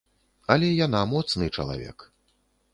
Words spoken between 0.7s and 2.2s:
яна моцны чалавек.